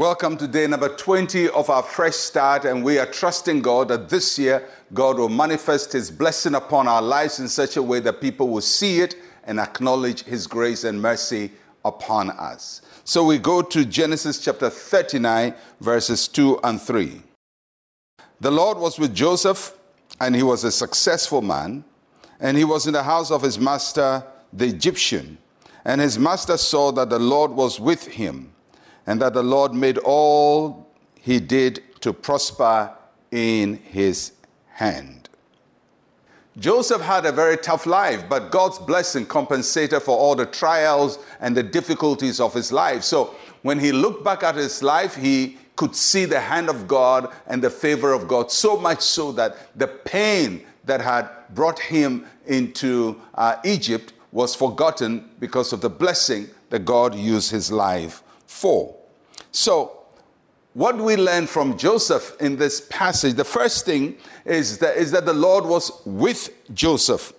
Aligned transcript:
Welcome 0.00 0.38
to 0.38 0.48
day 0.48 0.66
number 0.66 0.88
20 0.88 1.50
of 1.50 1.68
our 1.68 1.82
fresh 1.82 2.14
start, 2.14 2.64
and 2.64 2.82
we 2.82 2.98
are 2.98 3.04
trusting 3.04 3.60
God 3.60 3.88
that 3.88 4.08
this 4.08 4.38
year 4.38 4.66
God 4.94 5.18
will 5.18 5.28
manifest 5.28 5.92
His 5.92 6.10
blessing 6.10 6.54
upon 6.54 6.88
our 6.88 7.02
lives 7.02 7.38
in 7.38 7.48
such 7.48 7.76
a 7.76 7.82
way 7.82 8.00
that 8.00 8.22
people 8.22 8.48
will 8.48 8.62
see 8.62 9.00
it 9.00 9.14
and 9.44 9.60
acknowledge 9.60 10.22
His 10.22 10.46
grace 10.46 10.84
and 10.84 11.02
mercy 11.02 11.52
upon 11.84 12.30
us. 12.30 12.80
So 13.04 13.26
we 13.26 13.36
go 13.36 13.60
to 13.60 13.84
Genesis 13.84 14.42
chapter 14.42 14.70
39, 14.70 15.54
verses 15.82 16.28
2 16.28 16.60
and 16.64 16.80
3. 16.80 17.20
The 18.40 18.50
Lord 18.50 18.78
was 18.78 18.98
with 18.98 19.14
Joseph, 19.14 19.76
and 20.18 20.34
he 20.34 20.42
was 20.42 20.64
a 20.64 20.72
successful 20.72 21.42
man, 21.42 21.84
and 22.40 22.56
he 22.56 22.64
was 22.64 22.86
in 22.86 22.94
the 22.94 23.02
house 23.02 23.30
of 23.30 23.42
his 23.42 23.58
master, 23.58 24.24
the 24.50 24.64
Egyptian. 24.64 25.36
And 25.84 26.00
his 26.00 26.18
master 26.18 26.56
saw 26.56 26.90
that 26.92 27.10
the 27.10 27.18
Lord 27.18 27.50
was 27.50 27.78
with 27.78 28.06
him 28.06 28.54
and 29.06 29.20
that 29.20 29.34
the 29.34 29.42
Lord 29.42 29.74
made 29.74 29.98
all 29.98 30.88
he 31.14 31.40
did 31.40 31.82
to 32.00 32.12
prosper 32.12 32.92
in 33.30 33.76
his 33.76 34.32
hand. 34.68 35.28
Joseph 36.58 37.00
had 37.00 37.24
a 37.26 37.32
very 37.32 37.56
tough 37.56 37.86
life, 37.86 38.24
but 38.28 38.50
God's 38.50 38.78
blessing 38.78 39.24
compensated 39.24 40.02
for 40.02 40.16
all 40.16 40.34
the 40.34 40.46
trials 40.46 41.18
and 41.40 41.56
the 41.56 41.62
difficulties 41.62 42.40
of 42.40 42.52
his 42.52 42.72
life. 42.72 43.02
So 43.02 43.34
when 43.62 43.78
he 43.78 43.92
looked 43.92 44.24
back 44.24 44.42
at 44.42 44.56
his 44.56 44.82
life, 44.82 45.14
he 45.14 45.58
could 45.76 45.94
see 45.94 46.24
the 46.24 46.40
hand 46.40 46.68
of 46.68 46.86
God 46.88 47.32
and 47.46 47.62
the 47.62 47.70
favor 47.70 48.12
of 48.12 48.28
God, 48.28 48.50
so 48.50 48.76
much 48.76 49.00
so 49.00 49.32
that 49.32 49.78
the 49.78 49.86
pain 49.86 50.66
that 50.84 51.00
had 51.00 51.30
brought 51.54 51.78
him 51.78 52.26
into 52.46 53.20
uh, 53.34 53.56
Egypt 53.64 54.12
was 54.32 54.54
forgotten 54.54 55.30
because 55.38 55.72
of 55.72 55.80
the 55.80 55.88
blessing 55.88 56.48
that 56.70 56.84
God 56.84 57.14
used 57.14 57.50
his 57.50 57.70
life 57.72 58.22
for. 58.50 58.96
So, 59.52 59.96
what 60.74 60.96
we 60.96 61.16
learn 61.16 61.46
from 61.46 61.78
Joseph 61.78 62.36
in 62.40 62.56
this 62.56 62.86
passage? 62.90 63.34
The 63.34 63.44
first 63.44 63.86
thing 63.86 64.16
is 64.44 64.78
that, 64.78 64.96
is 64.96 65.12
that 65.12 65.24
the 65.24 65.32
Lord 65.32 65.64
was 65.64 66.02
with 66.04 66.50
Joseph. 66.74 67.32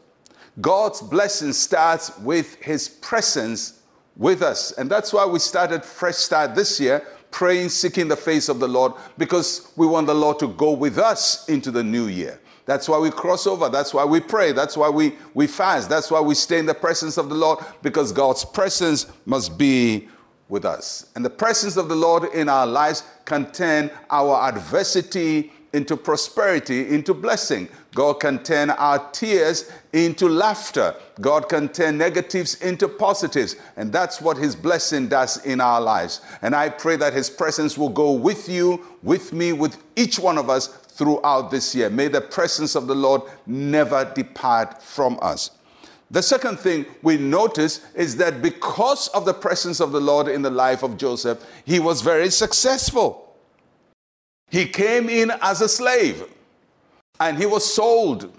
God's 0.60 1.02
blessing 1.02 1.54
starts 1.54 2.18
with 2.20 2.56
his 2.56 2.90
presence 2.90 3.82
with 4.16 4.42
us. 4.42 4.72
And 4.74 4.90
that's 4.90 5.14
why 5.14 5.26
we 5.26 5.40
started 5.40 5.84
Fresh 5.84 6.16
Start 6.16 6.56
this 6.56 6.80
year, 6.80 7.06
praying, 7.30 7.70
seeking 7.70 8.08
the 8.08 8.18
face 8.18 8.50
of 8.50 8.60
the 8.60 8.68
Lord, 8.68 8.94
because 9.18 9.72
we 9.76 9.88
want 9.88 10.08
the 10.08 10.16
Lord 10.16 10.40
to 10.40 10.48
go 10.48 10.72
with 10.72 10.98
us 10.98 11.48
into 11.48 11.72
the 11.72 11.84
new 11.84 12.08
year. 12.08 12.40
That's 12.66 12.88
why 12.88 13.00
we 13.00 13.12
cross 13.12 13.48
over. 13.48 13.70
That's 13.70 13.94
why 13.94 14.06
we 14.06 14.20
pray. 14.20 14.52
That's 14.54 14.78
why 14.78 14.90
we, 14.90 15.14
we 15.34 15.48
fast. 15.48 15.90
That's 15.90 16.12
why 16.12 16.22
we 16.22 16.36
stay 16.36 16.60
in 16.60 16.66
the 16.66 16.74
presence 16.74 17.18
of 17.18 17.30
the 17.30 17.36
Lord, 17.36 17.60
because 17.82 18.12
God's 18.12 18.46
presence 18.46 19.08
must 19.26 19.58
be 19.58 20.08
with 20.52 20.66
us. 20.66 21.08
And 21.16 21.26
the 21.26 21.30
presence 21.30 21.78
of 21.78 21.90
the 21.90 21.96
Lord 21.96 22.26
in 22.34 22.50
our 22.50 22.68
lives 22.68 23.04
can 23.26 23.52
turn 23.52 23.90
our 24.12 24.50
adversity 24.50 25.52
into 25.74 25.96
prosperity, 25.96 26.90
into 26.94 27.14
blessing. 27.14 27.70
God 27.96 28.16
can 28.20 28.44
turn 28.44 28.70
our 28.72 29.10
tears 29.12 29.72
into 29.94 30.28
laughter. 30.28 30.94
God 31.22 31.48
can 31.48 31.70
turn 31.70 31.98
negatives 31.98 32.56
into 32.56 32.90
positives. 32.90 33.56
And 33.78 33.94
that's 33.94 34.20
what 34.20 34.36
His 34.36 34.54
blessing 34.54 35.08
does 35.08 35.44
in 35.46 35.62
our 35.62 35.80
lives. 35.80 36.20
And 36.42 36.54
I 36.54 36.68
pray 36.68 36.98
that 36.98 37.14
His 37.14 37.30
presence 37.30 37.78
will 37.78 37.90
go 37.90 38.12
with 38.12 38.50
you, 38.50 38.86
with 39.02 39.32
me, 39.32 39.54
with 39.54 39.82
each 39.96 40.20
one 40.20 40.38
of 40.38 40.50
us 40.50 40.68
throughout 40.68 41.50
this 41.50 41.74
year. 41.74 41.90
May 41.90 42.10
the 42.10 42.20
presence 42.20 42.76
of 42.76 42.88
the 42.88 42.96
Lord 42.96 43.22
never 43.48 44.12
depart 44.14 44.84
from 44.84 45.18
us. 45.22 45.52
The 46.12 46.22
second 46.22 46.60
thing 46.60 46.86
we 47.02 47.16
notice 47.18 47.80
is 47.96 48.18
that 48.18 48.42
because 48.42 49.08
of 49.10 49.24
the 49.24 49.34
presence 49.34 49.80
of 49.80 49.94
the 49.94 50.02
Lord 50.02 50.28
in 50.28 50.42
the 50.42 50.50
life 50.50 50.84
of 50.84 50.98
Joseph, 50.98 51.42
he 51.64 51.80
was 51.80 52.02
very 52.02 52.30
successful. 52.30 53.34
He 54.50 54.66
came 54.66 55.08
in 55.08 55.32
as 55.42 55.62
a 55.62 55.70
slave 55.70 56.26
and 57.22 57.38
he 57.38 57.46
was 57.46 57.74
sold 57.74 58.30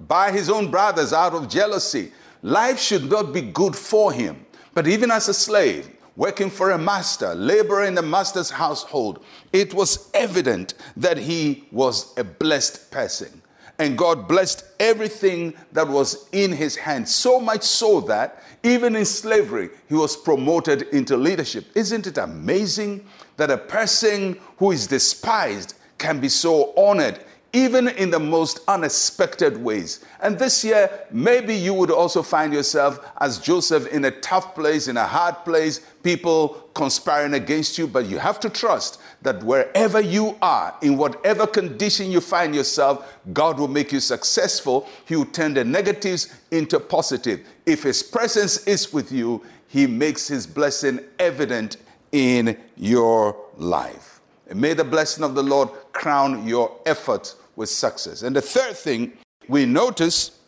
by 0.00 0.30
his 0.30 0.50
own 0.50 0.70
brothers 0.70 1.14
out 1.14 1.32
of 1.32 1.48
jealousy. 1.48 2.12
Life 2.42 2.78
should 2.78 3.10
not 3.10 3.32
be 3.32 3.40
good 3.40 3.74
for 3.74 4.12
him, 4.12 4.44
but 4.74 4.86
even 4.86 5.10
as 5.10 5.28
a 5.28 5.34
slave, 5.34 5.88
working 6.14 6.50
for 6.50 6.72
a 6.72 6.78
master, 6.78 7.34
laborer 7.34 7.84
in 7.84 7.94
the 7.94 8.02
master's 8.02 8.50
household, 8.50 9.24
it 9.54 9.72
was 9.72 10.10
evident 10.12 10.74
that 10.94 11.16
he 11.16 11.64
was 11.72 12.12
a 12.18 12.24
blessed 12.24 12.90
person 12.90 13.40
and 13.78 13.96
God 13.96 14.26
blessed 14.26 14.64
everything 14.80 15.54
that 15.72 15.86
was 15.86 16.28
in 16.32 16.52
his 16.52 16.74
hand. 16.74 17.08
So 17.08 17.38
much 17.38 17.62
so 17.62 18.00
that 18.02 18.42
even 18.64 18.96
in 18.96 19.04
slavery, 19.04 19.70
he 19.88 19.94
was 19.94 20.16
promoted 20.16 20.82
into 20.82 21.16
leadership. 21.16 21.64
Isn't 21.74 22.06
it 22.06 22.18
amazing 22.18 23.06
that 23.36 23.50
a 23.50 23.58
person 23.58 24.38
who 24.56 24.72
is 24.72 24.88
despised 24.88 25.74
can 25.96 26.20
be 26.20 26.28
so 26.28 26.72
honored 26.76 27.20
even 27.52 27.88
in 27.88 28.10
the 28.10 28.18
most 28.18 28.60
unexpected 28.68 29.56
ways. 29.56 30.04
And 30.20 30.38
this 30.38 30.62
year, 30.62 30.90
maybe 31.10 31.54
you 31.54 31.72
would 31.72 31.90
also 31.90 32.22
find 32.22 32.52
yourself 32.52 33.00
as 33.20 33.38
Joseph 33.38 33.86
in 33.88 34.04
a 34.04 34.10
tough 34.10 34.54
place, 34.54 34.86
in 34.86 34.98
a 34.98 35.06
hard 35.06 35.36
place, 35.44 35.80
people 36.02 36.68
conspiring 36.74 37.34
against 37.34 37.78
you, 37.78 37.86
but 37.86 38.06
you 38.06 38.18
have 38.18 38.38
to 38.40 38.50
trust 38.50 39.00
that 39.22 39.42
wherever 39.42 40.00
you 40.00 40.36
are, 40.42 40.76
in 40.82 40.96
whatever 40.98 41.46
condition 41.46 42.10
you 42.10 42.20
find 42.20 42.54
yourself, 42.54 43.18
God 43.32 43.58
will 43.58 43.68
make 43.68 43.92
you 43.92 44.00
successful. 44.00 44.86
He 45.06 45.16
will 45.16 45.26
turn 45.26 45.54
the 45.54 45.64
negatives 45.64 46.34
into 46.50 46.78
positive. 46.78 47.46
If 47.64 47.82
His 47.82 48.02
presence 48.02 48.66
is 48.66 48.92
with 48.92 49.10
you, 49.10 49.42
He 49.68 49.86
makes 49.86 50.28
His 50.28 50.46
blessing 50.46 51.00
evident 51.18 51.78
in 52.12 52.58
your 52.76 53.36
life. 53.56 54.20
And 54.48 54.60
may 54.60 54.72
the 54.72 54.84
blessing 54.84 55.24
of 55.24 55.34
the 55.34 55.42
Lord 55.42 55.68
crown 55.98 56.46
your 56.46 56.80
effort 56.86 57.34
with 57.56 57.68
success. 57.68 58.22
And 58.22 58.34
the 58.34 58.40
third 58.40 58.76
thing 58.76 59.12
we 59.48 59.66
notice 59.66 60.38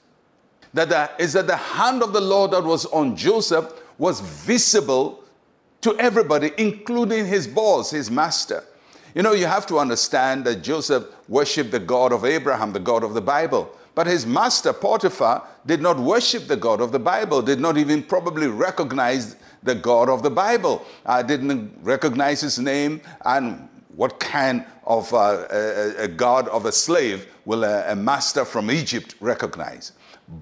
that 0.72 0.88
the, 0.88 1.10
is 1.18 1.32
that 1.32 1.48
the 1.48 1.56
hand 1.56 2.02
of 2.02 2.12
the 2.12 2.20
Lord 2.20 2.52
that 2.52 2.62
was 2.62 2.86
on 2.86 3.16
Joseph 3.16 3.72
was 3.98 4.20
visible 4.20 5.24
to 5.80 5.96
everybody, 5.98 6.52
including 6.56 7.26
his 7.26 7.48
boss, 7.48 7.90
his 7.90 8.10
master. 8.10 8.62
You 9.14 9.22
know, 9.22 9.32
you 9.32 9.46
have 9.46 9.66
to 9.66 9.78
understand 9.78 10.44
that 10.44 10.62
Joseph 10.62 11.04
worshiped 11.28 11.72
the 11.72 11.80
God 11.80 12.12
of 12.12 12.24
Abraham, 12.24 12.72
the 12.72 12.78
God 12.78 13.02
of 13.02 13.14
the 13.14 13.20
Bible. 13.20 13.74
But 13.96 14.06
his 14.06 14.24
master, 14.24 14.72
Potiphar, 14.72 15.42
did 15.66 15.82
not 15.82 15.98
worship 15.98 16.46
the 16.46 16.56
God 16.56 16.80
of 16.80 16.92
the 16.92 17.00
Bible, 17.00 17.42
did 17.42 17.58
not 17.58 17.76
even 17.76 18.04
probably 18.04 18.46
recognize 18.46 19.34
the 19.64 19.74
God 19.74 20.08
of 20.08 20.22
the 20.22 20.30
Bible, 20.30 20.86
uh, 21.04 21.22
didn't 21.22 21.76
recognize 21.82 22.40
his 22.40 22.58
name, 22.58 23.00
and 23.24 23.68
what 23.96 24.20
kind 24.20 24.64
of 24.84 25.12
uh, 25.12 25.46
a, 25.50 26.04
a, 26.04 26.08
god 26.08 26.48
of 26.48 26.66
a 26.66 26.72
slave 26.72 27.26
will 27.44 27.64
a, 27.64 27.92
a 27.92 27.96
master 27.96 28.44
from 28.44 28.70
Egypt 28.70 29.14
recognize? 29.20 29.92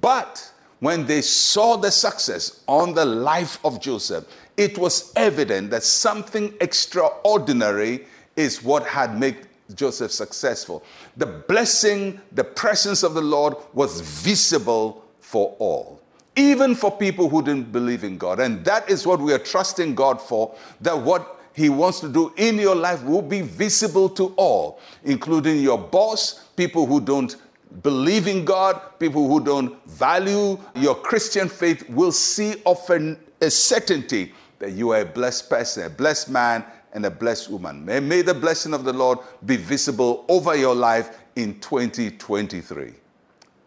But 0.00 0.52
when 0.80 1.06
they 1.06 1.22
saw 1.22 1.76
the 1.76 1.90
success 1.90 2.62
on 2.66 2.94
the 2.94 3.04
life 3.04 3.58
of 3.64 3.80
Joseph, 3.80 4.24
it 4.56 4.78
was 4.78 5.12
evident 5.16 5.70
that 5.70 5.82
something 5.82 6.54
extraordinary 6.60 8.06
is 8.36 8.62
what 8.62 8.86
had 8.86 9.18
made 9.18 9.48
Joseph 9.74 10.12
successful. 10.12 10.82
The 11.16 11.26
blessing, 11.26 12.20
the 12.32 12.44
presence 12.44 13.02
of 13.02 13.14
the 13.14 13.20
Lord 13.20 13.54
was 13.74 14.00
visible 14.00 15.04
for 15.20 15.54
all, 15.58 16.00
even 16.36 16.74
for 16.74 16.96
people 16.96 17.28
who 17.28 17.42
didn't 17.42 17.72
believe 17.72 18.04
in 18.04 18.16
God. 18.18 18.40
And 18.40 18.64
that 18.64 18.88
is 18.88 19.06
what 19.06 19.20
we 19.20 19.32
are 19.32 19.38
trusting 19.38 19.94
God 19.94 20.20
for, 20.20 20.54
that 20.80 20.98
what 20.98 21.37
he 21.58 21.68
wants 21.68 21.98
to 22.00 22.08
do 22.08 22.32
in 22.36 22.56
your 22.56 22.76
life 22.76 23.02
will 23.02 23.22
be 23.22 23.42
visible 23.42 24.08
to 24.10 24.32
all, 24.36 24.80
including 25.02 25.60
your 25.60 25.76
boss, 25.76 26.44
people 26.56 26.86
who 26.86 27.00
don't 27.00 27.36
believe 27.82 28.28
in 28.28 28.44
God, 28.44 28.80
people 28.98 29.26
who 29.26 29.42
don't 29.42 29.84
value 29.88 30.56
your 30.76 30.94
Christian 30.94 31.48
faith 31.48 31.88
will 31.90 32.12
see 32.12 32.62
often 32.64 33.18
a 33.40 33.50
certainty 33.50 34.32
that 34.60 34.70
you 34.70 34.90
are 34.90 35.00
a 35.00 35.04
blessed 35.04 35.50
person, 35.50 35.84
a 35.84 35.90
blessed 35.90 36.30
man, 36.30 36.64
and 36.92 37.04
a 37.04 37.10
blessed 37.10 37.50
woman. 37.50 37.84
May, 37.84 38.00
may 38.00 38.22
the 38.22 38.34
blessing 38.34 38.72
of 38.72 38.84
the 38.84 38.92
Lord 38.92 39.18
be 39.44 39.56
visible 39.56 40.24
over 40.28 40.56
your 40.56 40.74
life 40.74 41.18
in 41.36 41.58
2023. 41.60 42.92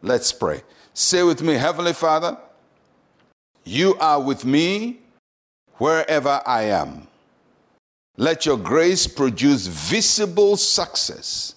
Let's 0.01 0.31
pray. 0.31 0.61
Say 0.93 1.23
with 1.23 1.41
me, 1.41 1.53
Heavenly 1.53 1.93
Father, 1.93 2.37
you 3.63 3.95
are 3.99 4.19
with 4.19 4.43
me 4.43 5.01
wherever 5.77 6.41
I 6.45 6.63
am. 6.63 7.07
Let 8.17 8.45
your 8.45 8.57
grace 8.57 9.07
produce 9.07 9.67
visible 9.67 10.57
success 10.57 11.55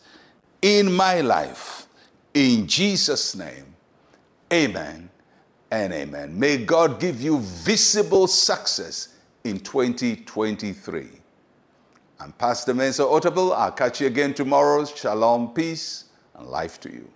in 0.63 0.93
my 0.93 1.21
life. 1.21 1.87
In 2.33 2.67
Jesus' 2.67 3.35
name, 3.35 3.75
amen 4.53 5.11
and 5.71 5.93
amen. 5.93 6.39
May 6.39 6.59
God 6.65 7.01
give 7.01 7.21
you 7.21 7.41
visible 7.41 8.29
success 8.29 9.09
in 9.43 9.59
2023. 9.59 11.09
I'm 12.21 12.33
Pastor 12.33 12.73
Mensa 12.73 13.03
Otabil. 13.03 13.55
I'll 13.55 13.73
catch 13.73 14.01
you 14.01 14.07
again 14.07 14.33
tomorrow. 14.33 14.85
Shalom, 14.85 15.53
peace, 15.55 16.05
and 16.37 16.47
life 16.47 16.79
to 16.81 16.93
you. 16.93 17.11